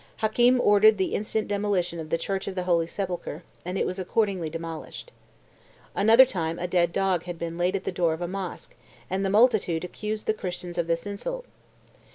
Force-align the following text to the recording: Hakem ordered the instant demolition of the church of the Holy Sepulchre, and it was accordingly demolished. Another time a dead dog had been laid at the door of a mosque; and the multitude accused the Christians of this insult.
Hakem 0.17 0.59
ordered 0.59 0.97
the 0.97 1.13
instant 1.13 1.47
demolition 1.47 1.99
of 1.99 2.09
the 2.09 2.17
church 2.17 2.47
of 2.47 2.55
the 2.55 2.63
Holy 2.63 2.87
Sepulchre, 2.87 3.43
and 3.63 3.77
it 3.77 3.85
was 3.85 3.99
accordingly 3.99 4.49
demolished. 4.49 5.11
Another 5.93 6.25
time 6.25 6.57
a 6.57 6.65
dead 6.67 6.91
dog 6.91 7.25
had 7.25 7.37
been 7.37 7.55
laid 7.55 7.75
at 7.75 7.83
the 7.83 7.91
door 7.91 8.13
of 8.13 8.21
a 8.23 8.27
mosque; 8.27 8.73
and 9.11 9.23
the 9.23 9.29
multitude 9.29 9.83
accused 9.83 10.25
the 10.25 10.33
Christians 10.33 10.79
of 10.79 10.87
this 10.87 11.05
insult. 11.05 11.45